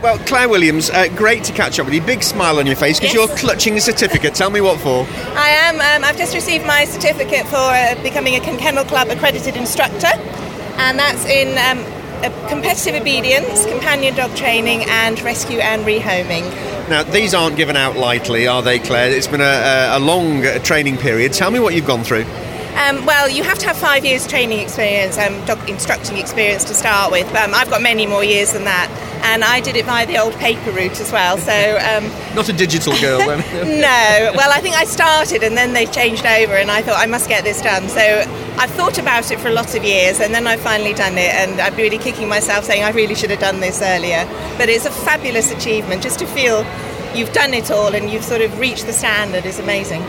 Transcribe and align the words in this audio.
Well, 0.00 0.18
Claire 0.18 0.48
Williams, 0.48 0.90
uh, 0.90 1.08
great 1.16 1.42
to 1.44 1.52
catch 1.52 1.80
up 1.80 1.86
with 1.86 1.94
you. 1.94 2.00
Big 2.00 2.22
smile 2.22 2.60
on 2.60 2.66
your 2.66 2.76
face 2.76 3.00
because 3.00 3.12
Yes. 3.12 3.28
you're 3.28 3.36
clutching 3.36 3.76
a 3.76 3.80
certificate. 3.80 4.32
Tell 4.32 4.48
me 4.48 4.60
what 4.60 4.78
for. 4.78 5.04
I 5.34 5.48
am. 5.48 5.74
Um, 5.80 6.04
I've 6.04 6.16
just 6.16 6.36
received 6.36 6.64
my 6.64 6.84
certificate 6.84 7.46
for 7.48 7.56
uh, 7.56 7.96
becoming 8.04 8.36
a 8.36 8.40
Kennel 8.40 8.84
Club 8.84 9.08
accredited 9.08 9.56
instructor, 9.56 10.12
and 10.76 10.96
that's 10.96 11.24
in 11.26 11.58
um, 11.58 11.84
competitive 12.48 12.94
obedience, 13.00 13.66
companion 13.66 14.14
dog 14.14 14.36
training, 14.36 14.84
and 14.86 15.20
rescue 15.22 15.58
and 15.58 15.82
rehoming. 15.84 16.44
Now, 16.88 17.02
these 17.02 17.34
aren't 17.34 17.56
given 17.56 17.76
out 17.76 17.96
lightly, 17.96 18.46
are 18.46 18.62
they, 18.62 18.78
Claire? 18.78 19.10
It's 19.10 19.26
been 19.26 19.40
a, 19.40 19.88
a, 19.90 19.98
long 19.98 20.42
training 20.62 20.96
period. 20.98 21.32
Tell 21.32 21.50
me 21.50 21.58
what 21.58 21.74
you've 21.74 21.86
gone 21.86 22.04
through. 22.04 22.24
Um, 22.78 23.04
well, 23.06 23.28
you 23.28 23.42
have 23.42 23.58
to 23.58 23.66
have 23.66 23.76
five 23.76 24.04
years 24.04 24.24
training 24.24 24.60
experience, 24.60 25.18
um, 25.18 25.44
dog 25.46 25.68
instructing 25.68 26.16
experience 26.16 26.62
to 26.66 26.74
start 26.74 27.10
with. 27.10 27.26
Um, 27.34 27.52
I've 27.52 27.68
got 27.68 27.82
many 27.82 28.06
more 28.06 28.22
years 28.22 28.52
than 28.52 28.64
that, 28.64 28.88
and 29.24 29.42
I 29.42 29.58
did 29.58 29.74
it 29.74 29.84
via 29.84 30.06
the 30.06 30.16
old 30.16 30.32
paper 30.34 30.70
route 30.70 31.00
as 31.00 31.10
well. 31.10 31.38
So. 31.38 31.52
Um, 31.52 32.04
Not 32.36 32.48
a 32.48 32.52
digital 32.52 32.96
girl, 33.00 33.18
then. 33.18 33.40
no, 33.80 34.32
well, 34.36 34.52
I 34.52 34.60
think 34.60 34.76
I 34.76 34.84
started 34.84 35.42
and 35.42 35.56
then 35.56 35.72
they 35.72 35.86
changed 35.86 36.24
over, 36.24 36.54
and 36.54 36.70
I 36.70 36.82
thought 36.82 37.00
I 37.00 37.06
must 37.06 37.28
get 37.28 37.42
this 37.42 37.60
done. 37.60 37.88
So 37.88 38.00
I've 38.00 38.70
thought 38.70 38.96
about 38.98 39.32
it 39.32 39.40
for 39.40 39.48
a 39.48 39.52
lot 39.52 39.74
of 39.74 39.82
years, 39.82 40.20
and 40.20 40.32
then 40.32 40.46
I've 40.46 40.60
finally 40.60 40.94
done 40.94 41.18
it, 41.18 41.34
and 41.34 41.60
I'm 41.60 41.74
really 41.74 41.98
kicking 41.98 42.28
myself 42.28 42.64
saying 42.64 42.84
I 42.84 42.90
really 42.90 43.16
should 43.16 43.30
have 43.30 43.40
done 43.40 43.58
this 43.58 43.82
earlier. 43.82 44.24
But 44.56 44.68
it's 44.68 44.86
a 44.86 44.92
fabulous 44.92 45.50
achievement 45.50 46.00
just 46.00 46.20
to 46.20 46.26
feel 46.26 46.64
you've 47.12 47.32
done 47.32 47.54
it 47.54 47.72
all 47.72 47.92
and 47.94 48.08
you've 48.08 48.22
sort 48.22 48.42
of 48.42 48.56
reached 48.60 48.86
the 48.86 48.92
standard 48.92 49.46
is 49.46 49.58
amazing. 49.58 50.02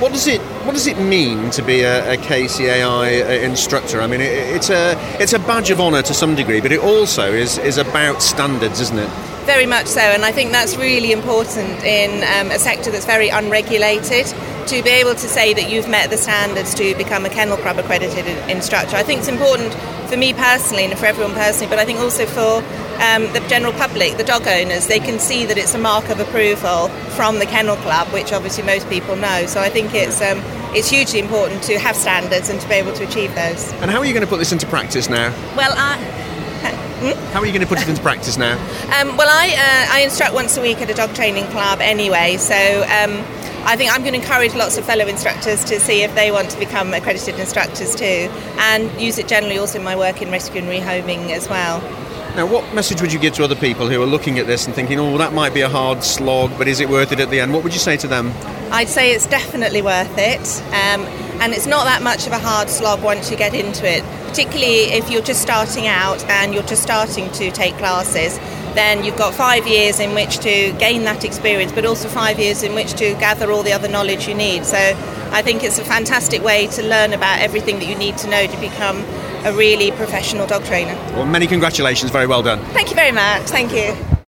What 0.00 0.12
does 0.12 0.26
it 0.26 0.40
What 0.68 0.74
does 0.74 0.86
it 0.86 1.00
mean 1.00 1.48
to 1.52 1.62
be 1.62 1.80
a, 1.80 2.12
a 2.12 2.16
KCAI 2.18 3.22
uh, 3.24 3.32
instructor? 3.42 4.02
I 4.02 4.06
mean, 4.06 4.20
it, 4.20 4.26
it's 4.54 4.68
a 4.68 4.98
it's 5.18 5.32
a 5.32 5.38
badge 5.38 5.70
of 5.70 5.80
honour 5.80 6.02
to 6.02 6.12
some 6.12 6.34
degree, 6.34 6.60
but 6.60 6.72
it 6.72 6.80
also 6.80 7.32
is 7.32 7.56
is 7.56 7.78
about 7.78 8.20
standards, 8.20 8.78
isn't 8.78 8.98
it? 8.98 9.08
Very 9.46 9.64
much 9.64 9.86
so, 9.86 10.02
and 10.02 10.26
I 10.26 10.30
think 10.30 10.52
that's 10.52 10.76
really 10.76 11.10
important 11.10 11.82
in 11.84 12.22
um, 12.22 12.52
a 12.52 12.58
sector 12.58 12.90
that's 12.90 13.06
very 13.06 13.30
unregulated. 13.30 14.26
To 14.66 14.82
be 14.82 14.90
able 14.90 15.14
to 15.14 15.26
say 15.26 15.54
that 15.54 15.70
you've 15.70 15.88
met 15.88 16.10
the 16.10 16.18
standards 16.18 16.74
to 16.74 16.94
become 16.96 17.24
a 17.24 17.30
Kennel 17.30 17.56
Club 17.56 17.78
accredited 17.78 18.26
instructor, 18.50 18.94
I 18.96 19.02
think 19.02 19.20
it's 19.20 19.28
important 19.28 19.72
for 20.10 20.18
me 20.18 20.34
personally 20.34 20.84
and 20.84 20.98
for 20.98 21.06
everyone 21.06 21.32
personally, 21.32 21.70
but 21.70 21.78
I 21.78 21.86
think 21.86 21.98
also 21.98 22.26
for 22.26 22.62
um, 23.00 23.32
the 23.32 23.42
general 23.48 23.72
public, 23.72 24.18
the 24.18 24.24
dog 24.24 24.46
owners. 24.46 24.86
They 24.86 25.00
can 25.00 25.18
see 25.18 25.46
that 25.46 25.56
it's 25.56 25.74
a 25.74 25.78
mark 25.78 26.10
of 26.10 26.20
approval 26.20 26.88
from 27.16 27.38
the 27.38 27.46
Kennel 27.46 27.76
Club, 27.76 28.08
which 28.08 28.34
obviously 28.34 28.64
most 28.64 28.86
people 28.90 29.16
know. 29.16 29.46
So 29.46 29.60
I 29.60 29.70
think 29.70 29.94
it's 29.94 30.20
um, 30.20 30.42
it's 30.74 30.90
hugely 30.90 31.20
important 31.20 31.62
to 31.64 31.78
have 31.78 31.96
standards 31.96 32.48
and 32.48 32.60
to 32.60 32.68
be 32.68 32.74
able 32.74 32.92
to 32.94 33.04
achieve 33.06 33.34
those. 33.34 33.72
And 33.74 33.90
how 33.90 33.98
are 33.98 34.04
you 34.04 34.12
going 34.12 34.24
to 34.24 34.28
put 34.28 34.38
this 34.38 34.52
into 34.52 34.66
practice 34.66 35.08
now? 35.08 35.30
Well, 35.56 35.72
I. 35.76 35.96
How 37.32 37.40
are 37.40 37.46
you 37.46 37.52
going 37.52 37.62
to 37.62 37.68
put 37.68 37.80
it 37.80 37.88
into 37.88 38.02
practice 38.02 38.36
now? 38.36 38.56
Um, 38.98 39.16
well, 39.16 39.28
I, 39.30 39.50
uh, 39.50 39.94
I 39.94 40.00
instruct 40.00 40.34
once 40.34 40.56
a 40.56 40.62
week 40.62 40.78
at 40.78 40.90
a 40.90 40.94
dog 40.94 41.14
training 41.14 41.44
club 41.48 41.80
anyway, 41.80 42.36
so 42.38 42.56
um, 42.56 43.22
I 43.64 43.76
think 43.76 43.92
I'm 43.92 44.00
going 44.00 44.14
to 44.14 44.18
encourage 44.18 44.54
lots 44.54 44.76
of 44.78 44.84
fellow 44.84 45.06
instructors 45.06 45.62
to 45.66 45.78
see 45.78 46.02
if 46.02 46.12
they 46.16 46.32
want 46.32 46.50
to 46.50 46.58
become 46.58 46.92
accredited 46.94 47.38
instructors 47.38 47.94
too, 47.94 48.28
and 48.58 48.90
use 49.00 49.18
it 49.18 49.28
generally 49.28 49.58
also 49.58 49.78
in 49.78 49.84
my 49.84 49.94
work 49.94 50.22
in 50.22 50.30
rescue 50.32 50.62
and 50.62 50.68
rehoming 50.68 51.30
as 51.30 51.48
well. 51.48 51.80
Now, 52.34 52.46
what 52.46 52.72
message 52.74 53.00
would 53.02 53.12
you 53.12 53.18
give 53.18 53.34
to 53.34 53.44
other 53.44 53.54
people 53.54 53.88
who 53.88 54.02
are 54.02 54.06
looking 54.06 54.38
at 54.38 54.46
this 54.46 54.66
and 54.66 54.74
thinking, 54.74 54.98
"Oh, 54.98 55.18
that 55.18 55.32
might 55.32 55.54
be 55.54 55.60
a 55.60 55.68
hard 55.68 56.02
slog, 56.02 56.50
but 56.56 56.66
is 56.66 56.80
it 56.80 56.88
worth 56.88 57.12
it 57.12 57.20
at 57.20 57.30
the 57.30 57.40
end?" 57.40 57.52
What 57.52 57.62
would 57.62 57.72
you 57.72 57.78
say 57.78 57.96
to 57.98 58.08
them? 58.08 58.32
I'd 58.70 58.88
say 58.88 59.12
it's 59.12 59.26
definitely 59.26 59.82
worth 59.82 60.16
it, 60.18 60.62
um, 60.68 61.06
and 61.40 61.52
it's 61.52 61.66
not 61.66 61.84
that 61.84 62.02
much 62.02 62.26
of 62.26 62.32
a 62.32 62.38
hard 62.38 62.68
slog 62.68 63.02
once 63.02 63.30
you 63.30 63.36
get 63.36 63.54
into 63.54 63.88
it, 63.90 64.02
particularly 64.28 64.92
if 64.92 65.10
you're 65.10 65.22
just 65.22 65.40
starting 65.40 65.86
out 65.86 66.22
and 66.26 66.52
you're 66.52 66.62
just 66.64 66.82
starting 66.82 67.30
to 67.32 67.50
take 67.50 67.76
classes. 67.78 68.38
Then 68.74 69.04
you've 69.04 69.16
got 69.16 69.34
five 69.34 69.66
years 69.66 69.98
in 69.98 70.14
which 70.14 70.38
to 70.38 70.72
gain 70.78 71.04
that 71.04 71.24
experience, 71.24 71.72
but 71.72 71.84
also 71.84 72.08
five 72.08 72.38
years 72.38 72.62
in 72.62 72.74
which 72.74 72.92
to 72.94 73.14
gather 73.14 73.50
all 73.50 73.62
the 73.62 73.72
other 73.72 73.88
knowledge 73.88 74.28
you 74.28 74.34
need. 74.34 74.64
So 74.64 74.76
I 74.76 75.42
think 75.42 75.64
it's 75.64 75.78
a 75.78 75.84
fantastic 75.84 76.42
way 76.42 76.66
to 76.68 76.82
learn 76.82 77.12
about 77.12 77.40
everything 77.40 77.78
that 77.80 77.88
you 77.88 77.96
need 77.96 78.18
to 78.18 78.30
know 78.30 78.46
to 78.46 78.60
become 78.60 79.04
a 79.44 79.52
really 79.52 79.90
professional 79.92 80.46
dog 80.46 80.64
trainer. 80.64 80.94
Well, 81.14 81.26
many 81.26 81.46
congratulations. 81.46 82.10
Very 82.10 82.26
well 82.26 82.42
done. 82.42 82.60
Thank 82.72 82.90
you 82.90 82.96
very 82.96 83.12
much. 83.12 83.42
Thank 83.44 83.72
you. 83.72 84.07